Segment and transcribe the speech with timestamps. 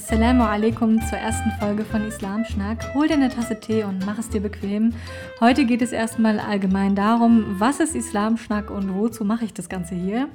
[0.00, 2.94] Assalamu alaikum zur ersten Folge von Islam Schnack.
[2.94, 4.94] Hol dir eine Tasse Tee und mach es dir bequem.
[5.40, 9.68] Heute geht es erstmal allgemein darum, was ist Islam Schnack und wozu mache ich das
[9.68, 10.28] Ganze hier.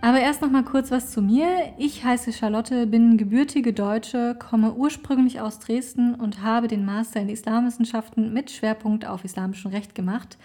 [0.00, 1.48] Aber erst noch mal kurz was zu mir.
[1.76, 7.28] Ich heiße Charlotte, bin gebürtige Deutsche, komme ursprünglich aus Dresden und habe den Master in
[7.28, 10.38] Islamwissenschaften mit Schwerpunkt auf islamischem Recht gemacht.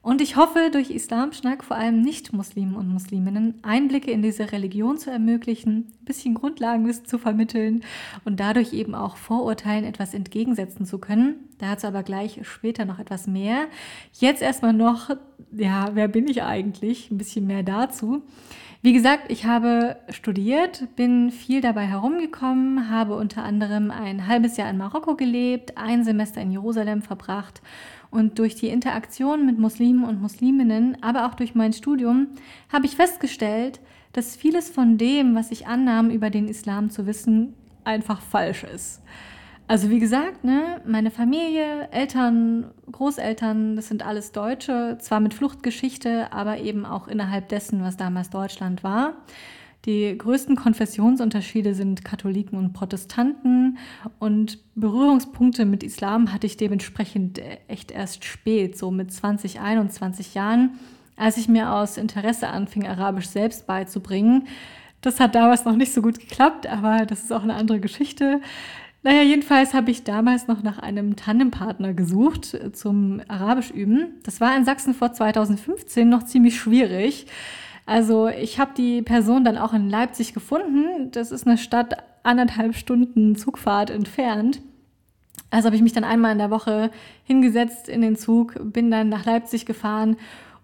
[0.00, 5.10] Und ich hoffe, durch Islamschnack vor allem Nicht-Muslimen und Musliminnen Einblicke in diese Religion zu
[5.10, 7.82] ermöglichen, ein bisschen Grundlagenwissen zu vermitteln
[8.24, 11.48] und dadurch eben auch Vorurteilen etwas entgegensetzen zu können.
[11.58, 13.66] Dazu aber gleich später noch etwas mehr.
[14.12, 15.10] Jetzt erstmal noch,
[15.50, 17.10] ja, wer bin ich eigentlich?
[17.10, 18.22] Ein bisschen mehr dazu.
[18.80, 24.70] Wie gesagt, ich habe studiert, bin viel dabei herumgekommen, habe unter anderem ein halbes Jahr
[24.70, 27.60] in Marokko gelebt, ein Semester in Jerusalem verbracht
[28.12, 32.28] und durch die Interaktion mit Muslimen und Musliminnen, aber auch durch mein Studium,
[32.72, 33.80] habe ich festgestellt,
[34.12, 39.02] dass vieles von dem, was ich annahm, über den Islam zu wissen, einfach falsch ist.
[39.68, 46.32] Also wie gesagt, ne, meine Familie, Eltern, Großeltern, das sind alles Deutsche, zwar mit Fluchtgeschichte,
[46.32, 49.12] aber eben auch innerhalb dessen, was damals Deutschland war.
[49.84, 53.76] Die größten Konfessionsunterschiede sind Katholiken und Protestanten
[54.18, 60.78] und Berührungspunkte mit Islam hatte ich dementsprechend echt erst spät, so mit 20, 21 Jahren,
[61.16, 64.48] als ich mir aus Interesse anfing, Arabisch selbst beizubringen.
[65.02, 68.40] Das hat damals noch nicht so gut geklappt, aber das ist auch eine andere Geschichte.
[69.02, 74.14] Naja, jedenfalls habe ich damals noch nach einem Tandempartner gesucht äh, zum Arabisch üben.
[74.24, 77.26] Das war in Sachsen vor 2015 noch ziemlich schwierig.
[77.86, 81.10] Also ich habe die Person dann auch in Leipzig gefunden.
[81.12, 84.60] Das ist eine Stadt anderthalb Stunden Zugfahrt entfernt.
[85.50, 86.90] Also habe ich mich dann einmal in der Woche
[87.24, 90.16] hingesetzt in den Zug, bin dann nach Leipzig gefahren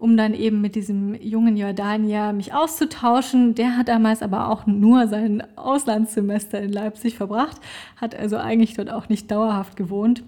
[0.05, 3.55] um dann eben mit diesem jungen Jordanier mich auszutauschen.
[3.55, 7.57] Der hat damals aber auch nur sein Auslandssemester in Leipzig verbracht,
[7.97, 10.23] hat also eigentlich dort auch nicht dauerhaft gewohnt.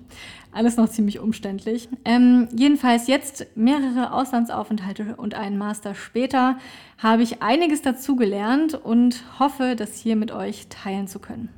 [0.50, 1.90] Alles noch ziemlich umständlich.
[2.06, 6.56] Ähm, jedenfalls jetzt mehrere Auslandsaufenthalte und einen Master später
[6.96, 11.50] habe ich einiges dazugelernt und hoffe, das hier mit euch teilen zu können.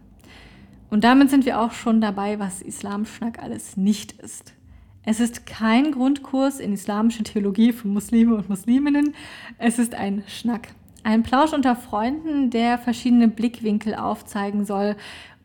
[0.90, 4.57] Und damit sind wir auch schon dabei, was Islamschnack alles nicht ist.
[5.04, 9.14] Es ist kein Grundkurs in islamische Theologie für Muslime und Musliminnen.
[9.58, 10.68] Es ist ein Schnack.
[11.04, 14.96] Ein Plausch unter Freunden, der verschiedene Blickwinkel aufzeigen soll,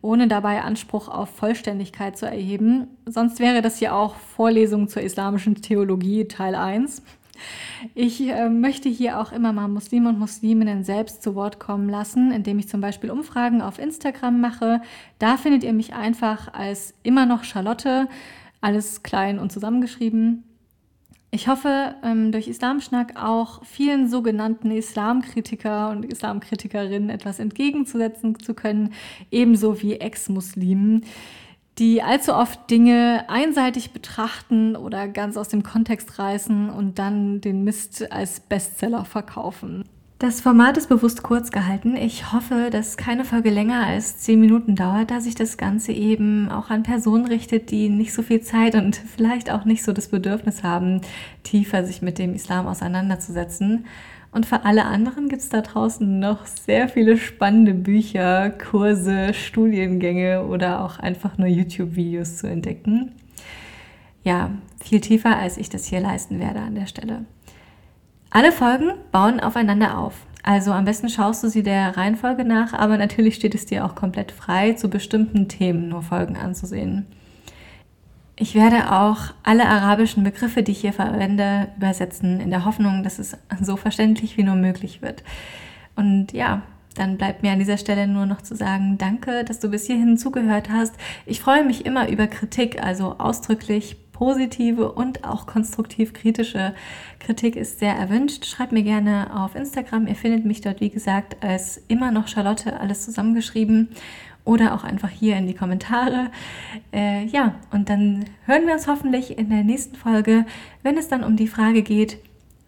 [0.02, 2.88] ohne dabei Anspruch auf Vollständigkeit zu erheben.
[3.06, 7.02] Sonst wäre das hier auch Vorlesung zur islamischen Theologie Teil 1.
[7.96, 12.32] Ich äh, möchte hier auch immer mal Muslime und Musliminnen selbst zu Wort kommen lassen,
[12.32, 14.82] indem ich zum Beispiel Umfragen auf Instagram mache.
[15.20, 18.08] Da findet ihr mich einfach als immer noch Charlotte
[18.64, 20.44] alles klein und zusammengeschrieben.
[21.32, 28.94] Ich hoffe, ähm, durch Islamschnack auch vielen sogenannten Islamkritiker und Islamkritikerinnen etwas entgegenzusetzen zu können,
[29.32, 31.06] ebenso wie Ex-Muslimen,
[31.80, 37.64] die allzu oft Dinge einseitig betrachten oder ganz aus dem Kontext reißen und dann den
[37.64, 39.86] Mist als Bestseller verkaufen.
[40.24, 41.98] Das Format ist bewusst kurz gehalten.
[41.98, 46.50] Ich hoffe, dass keine Folge länger als zehn Minuten dauert, da sich das Ganze eben
[46.50, 50.08] auch an Personen richtet, die nicht so viel Zeit und vielleicht auch nicht so das
[50.08, 51.02] Bedürfnis haben,
[51.44, 53.86] tiefer sich mit dem Islam auseinanderzusetzen.
[54.32, 60.46] Und für alle anderen gibt es da draußen noch sehr viele spannende Bücher, Kurse, Studiengänge
[60.46, 63.12] oder auch einfach nur YouTube-Videos zu entdecken.
[64.24, 64.52] Ja,
[64.82, 67.26] viel tiefer, als ich das hier leisten werde an der Stelle.
[68.36, 70.16] Alle Folgen bauen aufeinander auf.
[70.42, 73.94] Also am besten schaust du sie der Reihenfolge nach, aber natürlich steht es dir auch
[73.94, 77.06] komplett frei, zu bestimmten Themen nur Folgen anzusehen.
[78.36, 83.20] Ich werde auch alle arabischen Begriffe, die ich hier verwende, übersetzen, in der Hoffnung, dass
[83.20, 85.24] es so verständlich wie nur möglich wird.
[85.96, 86.64] Und ja,
[86.96, 90.18] dann bleibt mir an dieser Stelle nur noch zu sagen, danke, dass du bis hierhin
[90.18, 90.96] zugehört hast.
[91.28, 96.74] Ich freue mich immer über Kritik, also ausdrücklich positive und auch konstruktiv kritische
[97.20, 98.46] Kritik ist sehr erwünscht.
[98.46, 100.08] Schreibt mir gerne auf Instagram.
[100.08, 103.90] Ihr findet mich dort, wie gesagt, als immer noch Charlotte, alles zusammengeschrieben.
[104.46, 106.32] Oder auch einfach hier in die Kommentare.
[106.94, 110.46] Äh, ja, und dann hören wir uns hoffentlich in der nächsten Folge,
[110.84, 112.18] wenn es dann um die Frage geht,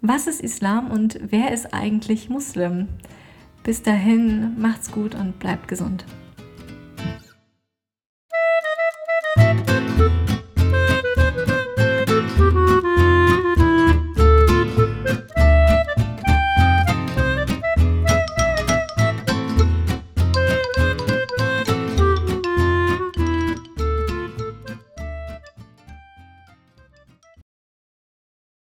[0.02, 2.90] was ist Islam und wer ist eigentlich Muslim?
[3.64, 6.04] Bis dahin, macht's gut und bleibt gesund.